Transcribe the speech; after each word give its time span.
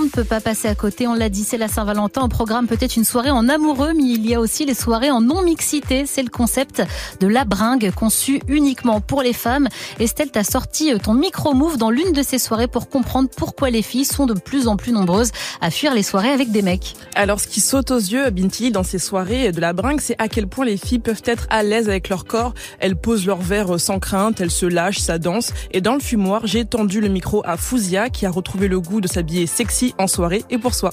on 0.00 0.04
ne 0.04 0.08
peut 0.08 0.24
pas 0.24 0.40
passer 0.40 0.66
à 0.66 0.74
côté. 0.74 1.06
On 1.06 1.14
l'a 1.14 1.28
dit, 1.28 1.44
c'est 1.44 1.58
la 1.58 1.68
Saint-Valentin. 1.68 2.22
Au 2.22 2.28
programme, 2.28 2.66
peut-être 2.66 2.96
une 2.96 3.04
soirée 3.04 3.30
en 3.30 3.48
amoureux, 3.48 3.92
mais 3.94 4.04
il 4.04 4.26
y 4.26 4.34
a 4.34 4.40
aussi 4.40 4.64
les 4.64 4.72
soirées 4.72 5.10
en 5.10 5.20
non-mixité. 5.20 6.06
C'est 6.06 6.22
le 6.22 6.30
concept 6.30 6.82
de 7.20 7.26
la 7.26 7.44
bringue, 7.44 7.92
conçu 7.94 8.40
uniquement 8.48 9.02
pour 9.02 9.22
les 9.22 9.34
femmes. 9.34 9.68
Estelle, 9.98 10.30
t'as 10.30 10.44
sorti 10.44 10.92
ton 11.02 11.12
micro-move 11.12 11.76
dans 11.76 11.90
l'une 11.90 12.12
de 12.12 12.22
ces 12.22 12.38
soirées 12.38 12.66
pour 12.66 12.88
comprendre 12.88 13.28
pourquoi 13.36 13.68
les 13.68 13.82
filles 13.82 14.06
sont 14.06 14.24
de 14.24 14.32
plus 14.32 14.68
en 14.68 14.76
plus 14.76 14.92
nombreuses 14.92 15.32
à 15.60 15.70
fuir 15.70 15.92
les 15.92 16.02
soirées 16.02 16.30
avec 16.30 16.50
des 16.50 16.62
mecs. 16.62 16.94
Alors, 17.14 17.38
ce 17.38 17.46
qui 17.46 17.60
saute 17.60 17.90
aux 17.90 17.98
yeux, 17.98 18.30
Binti, 18.30 18.70
dans 18.70 18.84
ces 18.84 18.98
soirées 18.98 19.52
de 19.52 19.60
la 19.60 19.74
bringue, 19.74 20.00
c'est 20.00 20.16
à 20.18 20.28
quel 20.28 20.46
point 20.46 20.64
les 20.64 20.78
filles 20.78 21.00
peuvent 21.00 21.22
être 21.26 21.46
à 21.50 21.62
l'aise 21.62 21.90
avec 21.90 22.08
leur 22.08 22.24
corps. 22.24 22.54
Elles 22.78 22.96
posent 22.96 23.26
leur 23.26 23.42
verre 23.42 23.78
sans 23.78 23.98
crainte, 23.98 24.40
elles 24.40 24.50
se 24.50 24.64
lâchent, 24.64 25.00
ça 25.00 25.18
danse. 25.18 25.52
Et 25.72 25.82
dans 25.82 25.94
le 25.94 26.00
fumoir, 26.00 26.46
j'ai 26.46 26.64
tendu 26.64 27.02
le 27.02 27.08
micro 27.08 27.42
à 27.44 27.58
Fouzia, 27.58 28.08
qui 28.08 28.24
a 28.24 28.30
retrouvé 28.30 28.66
le 28.66 28.80
goût 28.80 29.02
de 29.02 29.08
s'habiller 29.08 29.46
sexy 29.46 29.89
en 29.98 30.06
soirée 30.06 30.44
et 30.50 30.58
pour 30.58 30.74
soi. 30.74 30.90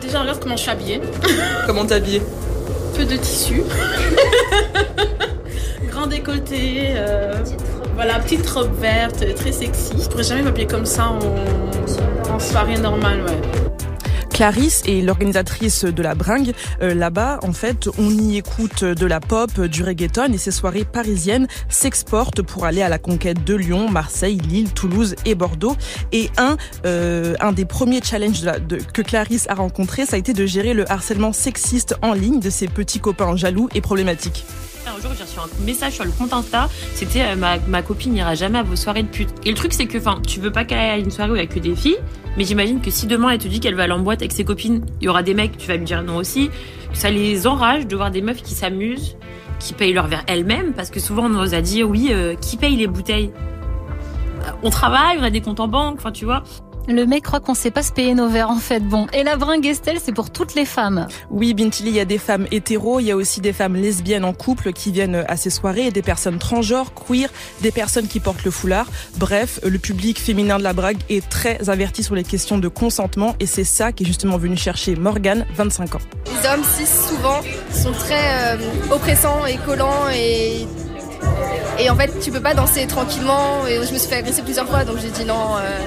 Déjà, 0.00 0.20
regarde 0.20 0.40
comment 0.40 0.56
je 0.56 0.62
suis 0.62 0.70
habillée. 0.70 1.00
comment 1.66 1.86
t'habiller 1.86 2.22
Peu 2.96 3.04
de 3.04 3.16
tissu. 3.16 3.62
Grand 5.90 6.06
décolleté. 6.06 6.90
Euh, 6.96 7.34
voilà, 7.94 8.18
petite 8.18 8.48
robe 8.48 8.72
verte, 8.80 9.24
très 9.34 9.52
sexy. 9.52 9.92
Je 10.02 10.08
pourrais 10.08 10.22
jamais 10.22 10.42
m'habiller 10.42 10.66
comme 10.66 10.86
ça 10.86 11.08
en, 11.08 12.34
en 12.34 12.38
soirée 12.38 12.78
normale, 12.78 13.22
ouais. 13.22 13.40
Clarisse 14.32 14.82
est 14.86 15.02
l'organisatrice 15.02 15.84
de 15.84 16.02
la 16.02 16.14
bringue. 16.14 16.52
Euh, 16.82 16.94
Là-bas, 16.94 17.40
en 17.42 17.52
fait, 17.52 17.88
on 17.98 18.10
y 18.10 18.36
écoute 18.36 18.84
de 18.84 19.06
la 19.06 19.20
pop, 19.20 19.60
du 19.60 19.82
reggaeton 19.82 20.32
et 20.32 20.38
ces 20.38 20.50
soirées 20.50 20.84
parisiennes 20.84 21.46
s'exportent 21.68 22.42
pour 22.42 22.64
aller 22.64 22.82
à 22.82 22.88
la 22.88 22.98
conquête 22.98 23.44
de 23.44 23.54
Lyon, 23.54 23.88
Marseille, 23.90 24.38
Lille, 24.38 24.72
Toulouse 24.72 25.14
et 25.24 25.34
Bordeaux. 25.34 25.76
Et 26.12 26.30
un, 26.36 26.56
euh, 26.86 27.34
un 27.40 27.52
des 27.52 27.64
premiers 27.64 28.02
challenges 28.02 28.42
que 28.92 29.02
Clarisse 29.02 29.46
a 29.48 29.54
rencontré, 29.54 30.06
ça 30.06 30.16
a 30.16 30.18
été 30.18 30.32
de 30.32 30.46
gérer 30.46 30.74
le 30.74 30.90
harcèlement 30.90 31.32
sexiste 31.32 31.94
en 32.02 32.12
ligne 32.12 32.40
de 32.40 32.50
ses 32.50 32.68
petits 32.68 33.00
copains 33.00 33.36
jaloux 33.36 33.68
et 33.74 33.80
problématiques. 33.80 34.44
Un 34.86 35.00
jour, 35.00 35.10
j'ai 35.16 35.24
reçu 35.24 35.38
un 35.38 35.64
message 35.64 35.94
sur 35.94 36.04
le 36.04 36.10
compte 36.10 36.32
Insta. 36.32 36.68
C'était 36.94 37.22
euh, 37.22 37.36
ma, 37.36 37.82
copine 37.82 38.12
n'ira 38.12 38.34
jamais 38.34 38.58
à 38.58 38.62
vos 38.62 38.76
soirées 38.76 39.02
de 39.02 39.08
pute. 39.08 39.28
Et 39.44 39.50
le 39.50 39.56
truc, 39.56 39.72
c'est 39.72 39.86
que, 39.86 39.98
enfin, 39.98 40.20
tu 40.26 40.40
veux 40.40 40.50
pas 40.50 40.64
qu'elle 40.64 40.78
aille 40.78 40.90
à 40.90 40.96
une 40.98 41.10
soirée 41.10 41.30
où 41.30 41.36
il 41.36 41.40
y 41.40 41.42
a 41.42 41.46
que 41.46 41.58
des 41.58 41.76
filles. 41.76 41.98
Mais 42.36 42.44
j'imagine 42.44 42.80
que 42.80 42.90
si 42.90 43.06
demain 43.06 43.30
elle 43.30 43.38
te 43.38 43.48
dit 43.48 43.60
qu'elle 43.60 43.74
va 43.74 43.84
aller 43.84 43.92
en 43.92 43.98
boîte 43.98 44.22
avec 44.22 44.32
ses 44.32 44.44
copines, 44.44 44.84
il 45.00 45.04
y 45.04 45.08
aura 45.08 45.22
des 45.22 45.34
mecs, 45.34 45.56
tu 45.56 45.66
vas 45.66 45.76
lui 45.76 45.84
dire 45.84 46.02
non 46.02 46.16
aussi. 46.16 46.50
Ça 46.92 47.10
les 47.10 47.46
enrage 47.46 47.86
de 47.86 47.96
voir 47.96 48.10
des 48.10 48.22
meufs 48.22 48.42
qui 48.42 48.54
s'amusent, 48.54 49.16
qui 49.58 49.74
payent 49.74 49.92
leur 49.92 50.06
verre 50.06 50.24
elles-mêmes, 50.26 50.72
parce 50.72 50.90
que 50.90 51.00
souvent 51.00 51.26
on 51.26 51.28
nous 51.28 51.54
a 51.54 51.60
dit 51.60 51.82
oui, 51.82 52.08
euh, 52.10 52.34
qui 52.36 52.56
paye 52.56 52.76
les 52.76 52.86
bouteilles? 52.86 53.32
On 54.62 54.70
travaille, 54.70 55.18
on 55.18 55.22
a 55.22 55.30
des 55.30 55.40
comptes 55.40 55.60
en 55.60 55.68
banque, 55.68 55.96
enfin 55.98 56.12
tu 56.12 56.24
vois. 56.24 56.42
Le 56.88 57.06
mec 57.06 57.24
croit 57.24 57.40
qu'on 57.40 57.54
sait 57.54 57.70
pas 57.70 57.82
se 57.82 57.92
payer 57.92 58.14
nos 58.14 58.28
verres 58.28 58.50
en 58.50 58.58
fait. 58.58 58.80
Bon, 58.80 59.06
et 59.12 59.22
la 59.22 59.36
bringue 59.36 59.66
Estelle, 59.66 59.98
c'est 60.02 60.12
pour 60.12 60.30
toutes 60.30 60.54
les 60.54 60.64
femmes. 60.64 61.06
Oui, 61.30 61.54
Bintili, 61.54 61.90
il 61.90 61.96
y 61.96 62.00
a 62.00 62.04
des 62.04 62.18
femmes 62.18 62.46
hétéros, 62.50 63.00
il 63.00 63.06
y 63.06 63.10
a 63.10 63.16
aussi 63.16 63.40
des 63.40 63.52
femmes 63.52 63.76
lesbiennes 63.76 64.24
en 64.24 64.32
couple 64.32 64.72
qui 64.72 64.90
viennent 64.90 65.24
à 65.28 65.36
ces 65.36 65.50
soirées, 65.50 65.86
et 65.86 65.90
des 65.90 66.02
personnes 66.02 66.38
transgenres, 66.38 66.92
queer, 66.94 67.28
des 67.60 67.70
personnes 67.70 68.08
qui 68.08 68.18
portent 68.18 68.44
le 68.44 68.50
foulard. 68.50 68.86
Bref, 69.18 69.60
le 69.64 69.78
public 69.78 70.18
féminin 70.18 70.58
de 70.58 70.64
la 70.64 70.72
brague 70.72 70.98
est 71.08 71.28
très 71.28 71.68
averti 71.68 72.02
sur 72.02 72.14
les 72.14 72.24
questions 72.24 72.58
de 72.58 72.68
consentement 72.68 73.36
et 73.40 73.46
c'est 73.46 73.64
ça 73.64 73.92
qui 73.92 74.04
est 74.04 74.06
justement 74.06 74.38
venu 74.38 74.56
chercher 74.56 74.96
Morgane, 74.96 75.46
25 75.54 75.94
ans. 75.94 76.00
Les 76.26 76.48
hommes 76.48 76.64
cis 76.64 76.86
souvent 76.86 77.40
sont 77.72 77.92
très 77.92 78.56
euh, 78.56 78.56
oppressants 78.90 79.46
et 79.46 79.56
collants 79.58 80.08
et 80.12 80.66
et 81.78 81.88
en 81.88 81.96
fait 81.96 82.10
tu 82.20 82.30
peux 82.30 82.40
pas 82.40 82.54
danser 82.54 82.86
tranquillement 82.86 83.66
et 83.66 83.74
je 83.86 83.92
me 83.92 83.98
suis 83.98 84.08
fait 84.08 84.16
agresser 84.16 84.42
plusieurs 84.42 84.66
fois 84.66 84.84
donc 84.84 84.98
j'ai 84.98 85.08
dit 85.08 85.24
non 85.24 85.56
euh, 85.56 85.78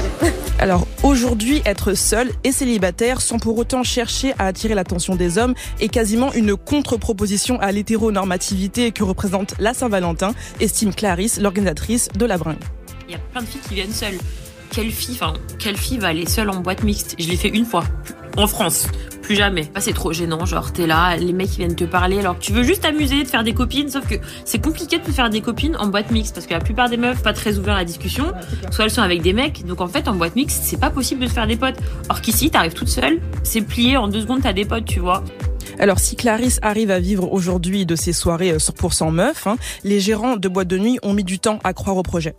alors 0.58 0.86
aujourd'hui, 1.02 1.62
être 1.64 1.94
seul 1.94 2.30
et 2.44 2.52
célibataire 2.52 3.20
sans 3.20 3.38
pour 3.38 3.58
autant 3.58 3.82
chercher 3.82 4.32
à 4.38 4.46
attirer 4.46 4.74
l'attention 4.74 5.16
des 5.16 5.38
hommes 5.38 5.54
est 5.80 5.88
quasiment 5.88 6.32
une 6.32 6.56
contre-proposition 6.56 7.60
à 7.60 7.72
l'hétéronormativité 7.72 8.92
que 8.92 9.04
représente 9.04 9.54
la 9.58 9.74
Saint-Valentin, 9.74 10.34
estime 10.60 10.94
Clarisse, 10.94 11.40
l'organisatrice 11.40 12.08
de 12.16 12.24
la 12.26 12.38
bringue. 12.38 12.56
Il 13.08 13.12
y 13.12 13.16
a 13.16 13.18
plein 13.18 13.42
de 13.42 13.46
filles 13.46 13.60
qui 13.68 13.74
viennent 13.74 13.92
seules. 13.92 14.18
Quelle 14.70 14.90
fille, 14.90 15.14
enfin, 15.14 15.34
quelle 15.58 15.76
fille 15.76 15.98
va 15.98 16.08
aller 16.08 16.26
seule 16.26 16.48
en 16.48 16.60
boîte 16.60 16.82
mixte? 16.82 17.14
Je 17.18 17.28
l'ai 17.28 17.36
fait 17.36 17.48
une 17.48 17.66
fois, 17.66 17.84
en 18.36 18.46
France 18.46 18.86
plus 19.22 19.36
jamais. 19.36 19.70
Bah, 19.72 19.80
c'est 19.80 19.94
trop 19.94 20.12
gênant, 20.12 20.44
genre 20.44 20.72
t'es 20.72 20.86
là, 20.86 21.16
les 21.16 21.32
mecs 21.32 21.50
viennent 21.50 21.76
te 21.76 21.84
parler 21.84 22.18
alors 22.18 22.38
que 22.38 22.44
tu 22.44 22.52
veux 22.52 22.62
juste 22.62 22.82
t'amuser, 22.82 23.22
de 23.22 23.28
faire 23.28 23.44
des 23.44 23.54
copines, 23.54 23.88
sauf 23.88 24.06
que 24.06 24.16
c'est 24.44 24.62
compliqué 24.62 24.98
de 24.98 25.10
faire 25.10 25.30
des 25.30 25.40
copines 25.40 25.76
en 25.76 25.86
boîte 25.86 26.10
mixte 26.10 26.34
parce 26.34 26.46
que 26.46 26.52
la 26.52 26.60
plupart 26.60 26.90
des 26.90 26.96
meufs 26.96 27.22
pas 27.22 27.32
très 27.32 27.58
ouvertes 27.58 27.76
à 27.76 27.80
la 27.80 27.84
discussion, 27.84 28.32
soit 28.70 28.84
elles 28.84 28.90
sont 28.90 29.02
avec 29.02 29.22
des 29.22 29.32
mecs, 29.32 29.64
donc 29.64 29.80
en 29.80 29.88
fait 29.88 30.08
en 30.08 30.14
boîte 30.14 30.36
mixte 30.36 30.62
c'est 30.64 30.78
pas 30.78 30.90
possible 30.90 31.22
de 31.22 31.26
se 31.28 31.32
faire 31.32 31.46
des 31.46 31.56
potes. 31.56 31.76
Or 32.08 32.20
qu'ici 32.20 32.50
t'arrives 32.50 32.74
toute 32.74 32.88
seule, 32.88 33.20
c'est 33.42 33.62
plié 33.62 33.96
en 33.96 34.08
deux 34.08 34.20
secondes 34.20 34.42
t'as 34.42 34.52
des 34.52 34.64
potes, 34.64 34.84
tu 34.84 35.00
vois. 35.00 35.22
Alors 35.78 35.98
si 35.98 36.16
Clarisse 36.16 36.58
arrive 36.62 36.90
à 36.90 37.00
vivre 37.00 37.32
aujourd'hui 37.32 37.86
de 37.86 37.96
ses 37.96 38.12
soirées 38.12 38.56
100% 38.56 39.10
meufs, 39.10 39.46
hein, 39.46 39.56
les 39.84 40.00
gérants 40.00 40.36
de 40.36 40.48
boîtes 40.48 40.68
de 40.68 40.78
nuit 40.78 40.98
ont 41.02 41.14
mis 41.14 41.24
du 41.24 41.38
temps 41.38 41.58
à 41.64 41.72
croire 41.72 41.96
au 41.96 42.02
projet. 42.02 42.34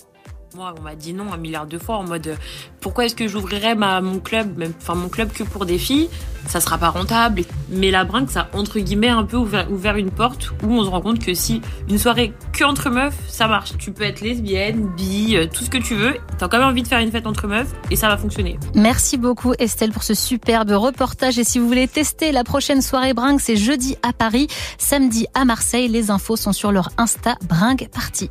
Moi, 0.56 0.72
on 0.78 0.84
m'a 0.84 0.94
dit 0.94 1.14
non 1.14 1.34
un 1.34 1.38
milliard 1.38 1.66
de 1.66 1.80
fois 1.80 1.96
en 1.96 2.04
mode 2.04 2.38
pourquoi 2.80 3.06
est-ce 3.06 3.16
que 3.16 3.28
j'ouvrirais 3.28 3.74
mon 3.74 4.20
club, 4.20 4.64
enfin 4.78 4.94
mon 4.94 5.10
club 5.10 5.32
que 5.32 5.44
pour 5.44 5.66
des 5.66 5.80
filles? 5.80 6.10
Ça 6.48 6.60
sera 6.60 6.78
pas 6.78 6.90
rentable. 6.90 7.44
Mais 7.70 7.90
la 7.90 8.04
brinque, 8.04 8.30
ça 8.30 8.50
a, 8.54 8.58
entre 8.58 8.78
guillemets 8.80 9.10
un 9.10 9.24
peu 9.24 9.38
ouvert, 9.38 9.96
une 9.96 10.12
porte 10.12 10.52
où 10.62 10.74
on 10.74 10.84
se 10.84 10.90
rend 10.90 11.02
compte 11.02 11.18
que 11.18 11.34
si 11.34 11.62
une 11.90 11.98
soirée 11.98 12.34
que 12.52 12.64
entre 12.66 12.92
meufs, 12.92 13.18
ça 13.28 13.48
marche. 13.48 13.78
Tu 13.80 13.92
peux 13.92 14.04
être 14.04 14.22
lesbienne, 14.22 14.92
bi, 14.96 15.38
tout 15.52 15.64
ce 15.64 15.72
que 15.72 15.80
tu 15.80 15.96
veux. 15.96 16.18
T'as 16.38 16.48
quand 16.48 16.60
même 16.60 16.68
envie 16.68 16.84
de 16.84 16.88
faire 16.88 17.00
une 17.00 17.12
fête 17.12 17.26
entre 17.26 17.48
meufs 17.48 17.72
et 17.90 17.96
ça 17.96 18.08
va 18.08 18.18
fonctionner. 18.18 18.60
Merci 18.76 19.18
beaucoup 19.18 19.54
Estelle 19.58 19.92
pour 19.92 20.04
ce 20.04 20.14
superbe 20.14 20.70
reportage. 20.72 21.40
Et 21.40 21.44
si 21.44 21.58
vous 21.58 21.68
voulez 21.68 21.88
tester 21.88 22.32
la 22.32 22.44
prochaine 22.44 22.84
soirée 22.84 23.16
bringue, 23.16 23.40
c'est 23.40 23.58
jeudi 23.58 23.96
à 24.04 24.14
Paris, 24.14 24.48
samedi 24.78 25.26
à 25.34 25.46
Marseille. 25.46 25.88
Les 25.88 26.12
infos 26.12 26.36
sont 26.36 26.54
sur 26.54 26.72
leur 26.72 26.92
Insta 27.00 27.38
Bringue 27.48 27.90
Party. 27.92 28.30